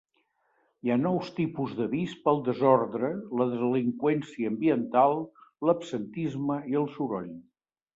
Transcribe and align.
Hi 0.85 0.91
ha 0.93 0.95
nous 1.01 1.29
tipus 1.39 1.75
d'avís 1.81 2.15
pel 2.25 2.41
desordre, 2.49 3.13
la 3.43 3.49
delinqüència 3.55 4.53
ambiental, 4.57 5.17
l'absentisme 5.71 6.63
i 6.75 6.85
el 6.85 6.95
soroll. 7.01 7.35